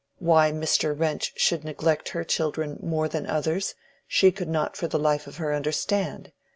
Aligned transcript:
Why 0.17 0.51
Mr. 0.51 0.99
Wrench 0.99 1.31
should 1.35 1.63
neglect 1.63 2.09
her 2.09 2.23
children 2.23 2.79
more 2.81 3.07
than 3.07 3.27
others, 3.27 3.75
she 4.07 4.31
could 4.31 4.49
not 4.49 4.75
for 4.75 4.87
the 4.87 4.97
life 4.97 5.27
of 5.27 5.37
her 5.37 5.53
understand. 5.53 6.31